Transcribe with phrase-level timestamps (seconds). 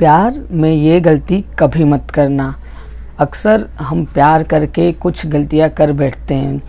[0.00, 2.54] प्यार में ये गलती कभी मत करना।
[3.18, 6.62] अक्सर हम प्यार करके कुछ गलतियाँ कर बैठते हैं,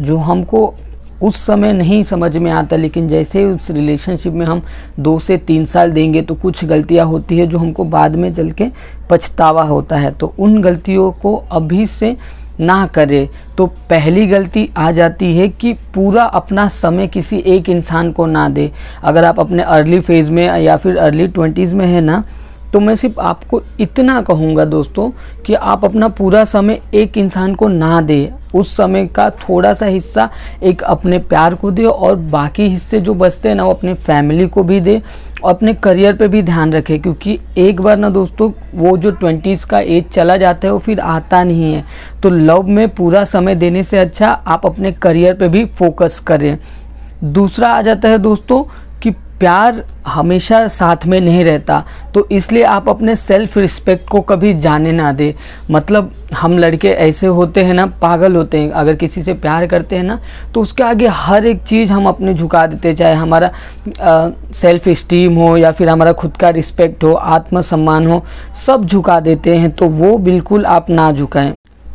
[0.00, 0.74] जो हमको
[1.22, 4.62] उस समय नहीं समझ में आता, लेकिन जैसे उस रिलेशनशिप में हम
[5.00, 8.50] दो से तीन साल देंगे तो कुछ गलतियाँ होती है जो हमको बाद में चल
[8.50, 8.70] के
[9.10, 12.16] पछतावा होता है। तो उन गलतियों को अभी से
[12.60, 13.28] ना करे।
[13.58, 18.48] तो पहली गलती आ जाती है कि पूरा अपना समय किसी एक इंसान को ना
[18.48, 18.70] दे।
[19.02, 22.24] अगर आप अपने अर्ली फ़ेज़ में या फिर अर्ली ट्वेंटीज़ में है ना
[22.72, 25.10] तो मैं सिर्फ़ आपको इतना कहूँगा दोस्तों
[25.46, 29.86] कि आप अपना पूरा समय एक इंसान को ना दे। उस समय का थोड़ा सा
[29.86, 30.28] हिस्सा
[30.62, 34.46] एक अपने प्यार को दे और बाकी हिस्से जो बचते हैं ना, वो अपने फैमिली
[34.46, 35.02] को भी दे
[35.44, 39.66] और अपने करियर पे भी ध्यान रखें। क्योंकि एक बार ना दोस्तों, वो जो ट्वेंटीज़
[39.66, 41.84] का एज चला जाता है, वो फिर आता नहीं है।
[42.22, 46.58] तो लव में पूरा समय देने से अच्छा आप अपने करियर पर भी फोकस करें।
[47.24, 48.62] दूसरा आ जाता है दोस्तों
[49.40, 51.84] प्यार हमेशा साथ में नहीं रहता
[52.14, 55.34] तो इसलिए आप अपने सेल्फ रिस्पेक्ट को कभी जाने ना दे।
[55.70, 59.96] मतलब हम लड़के ऐसे होते हैं ना, पागल होते हैं। अगर किसी से प्यार करते
[59.96, 60.18] हैं ना
[60.54, 63.50] तो उसके आगे हर एक चीज़ हम अपने झुका देते चाहे हमारा
[64.54, 68.24] सेल्फ स्टीम हो या फिर हमारा खुद का रिस्पेक्ट हो, आत्मसम्मान हो,
[68.66, 71.52] सब झुका देते हैं। तो वो बिल्कुल आप ना झुकाएँ।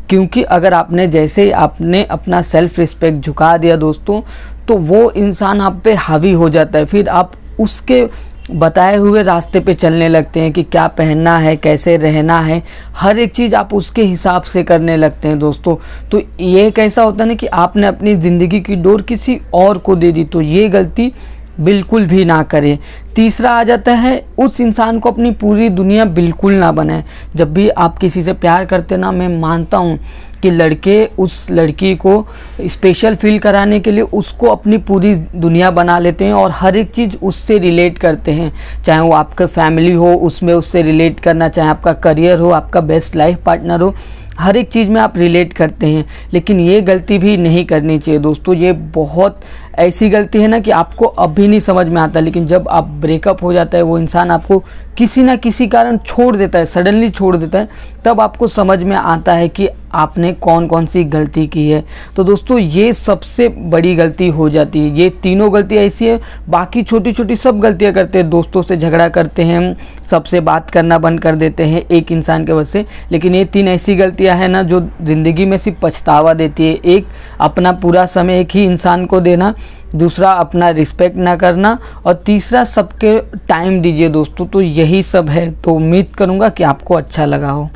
[0.09, 4.21] क्योंकि अगर आपने जैसे ही आपने अपना सेल्फ रिस्पेक्ट झुका दिया दोस्तों
[4.67, 8.07] तो वो इंसान आप पे हावी हो जाता है। फिर आप उसके
[8.51, 12.61] बताए हुए रास्ते पे चलने लगते हैं कि क्या पहनना है, कैसे रहना है।
[12.95, 15.75] हर एक चीज़ आप उसके हिसाब से करने लगते हैं दोस्तों।
[16.11, 19.95] तो ये कैसा होता है ना कि आपने अपनी ज़िंदगी की डोर किसी और को
[19.95, 21.11] दे दी तो ये गलती
[21.59, 22.77] बिल्कुल भी ना करें।
[23.15, 27.03] तीसरा आ जाता है, उस इंसान को अपनी पूरी दुनिया बिल्कुल ना बनाए।
[27.35, 29.99] जब भी आप किसी से प्यार करते ना, मैं मानता हूँ
[30.41, 32.27] कि लड़के, उस लड़की को
[32.61, 36.91] स्पेशल फील कराने के लिए उसको अपनी पूरी दुनिया बना लेते हैं और हर एक
[36.91, 38.53] चीज़ उससे रिलेट करते हैं।
[38.83, 43.15] चाहे वो आपका फैमिली हो, उसमें उससे रिलेट करना, चाहे आपका करियर हो, आपका बेस्ट
[43.15, 43.93] लाइफ पार्टनर हो,
[44.39, 48.19] हर एक चीज़ में आप रिलेट करते हैं। लेकिन ये गलती भी नहीं करनी चाहिए
[48.19, 49.39] दोस्तों, ये बहुत
[49.75, 53.43] ऐसी गलती है ना कि आपको अभी नहीं समझ में आता। लेकिन जब आप ब्रेकअप
[53.43, 54.63] हो जाता है वो इंसान आपको
[54.97, 57.69] किसी ना किसी कारण छोड़ देता है सडनली छोड़ देता है,
[58.05, 61.83] तब आपको समझ में आता है कि आपने कौन कौन सी गलती की है।
[62.15, 66.83] तो दोस्तों, ये सबसे बड़ी गलती हो जाती है। ये तीनों गलती ऐसी है, बाकी
[66.83, 71.19] छोटी छोटी सब गलतियाँ करते हैं। दोस्तों से झगड़ा करते हैं, सबसे बात करना बंद
[71.19, 74.63] कर देते हैं एक इंसान के वजह से। लेकिन ये तीन ऐसी गलतियाँ हैं ना,
[74.63, 77.07] जो ज़िंदगी में सिर्फ़ पछतावा देती है। एक,
[77.39, 79.53] अपना पूरा समय एक ही इंसान को देना।
[79.95, 85.49] दूसरा, अपना रिस्पेक्ट ना करना। और तीसरा, सबके टाइम दीजिए दोस्तों। तो यही सब है
[85.61, 87.69] तो उम्मीद करूँगा कि आपको अच्छा लगा हो।